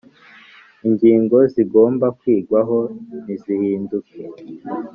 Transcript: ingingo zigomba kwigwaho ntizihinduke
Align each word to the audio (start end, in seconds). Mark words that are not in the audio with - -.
ingingo 0.87 1.37
zigomba 1.53 2.05
kwigwaho 2.19 2.77
ntizihinduke 3.23 4.19